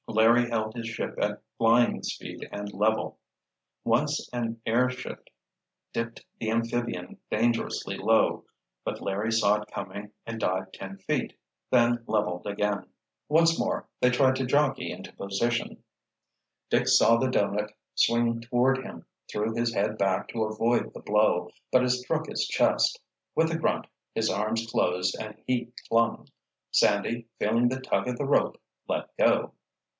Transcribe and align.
Larry 0.07 0.49
held 0.49 0.73
his 0.75 0.87
ship 0.87 1.15
at 1.21 1.41
flying 1.57 2.01
speed 2.03 2.49
and 2.51 2.73
level. 2.73 3.19
Once 3.85 4.27
an 4.33 4.59
air 4.65 4.89
shift 4.89 5.29
dipped 5.93 6.25
the 6.39 6.49
amphibian 6.51 7.19
dangerously 7.29 7.97
low, 7.97 8.43
but 8.83 8.99
Larry 8.99 9.31
saw 9.31 9.61
it 9.61 9.71
coming 9.71 10.11
and 10.25 10.39
dived 10.39 10.73
ten 10.73 10.97
feet, 10.97 11.37
then 11.69 12.03
leveled 12.07 12.45
again. 12.47 12.89
Once 13.29 13.57
more 13.59 13.87
they 14.01 14.09
tried 14.09 14.35
to 14.37 14.45
jockey 14.45 14.91
into 14.91 15.13
position. 15.13 15.81
Dick 16.69 16.87
saw 16.87 17.17
the 17.17 17.29
doughnut 17.29 17.71
swing 17.95 18.41
toward 18.41 18.79
him, 18.79 19.05
threw 19.31 19.53
his 19.55 19.73
head 19.73 19.97
back 19.97 20.27
to 20.29 20.43
avoid 20.43 20.93
the 20.93 20.99
blow, 21.01 21.51
but 21.71 21.83
it 21.83 21.89
struck 21.91 22.25
his 22.27 22.47
chest. 22.47 22.99
With 23.35 23.51
a 23.51 23.57
grunt, 23.57 23.85
his 24.15 24.29
arms 24.31 24.65
closed 24.69 25.15
and 25.19 25.41
he 25.45 25.71
clung. 25.87 26.27
Sandy, 26.71 27.27
feeling 27.39 27.69
the 27.69 27.79
tug 27.79 28.07
of 28.07 28.17
the 28.17 28.25
rope, 28.25 28.59
let 28.89 29.15
go. 29.15 29.53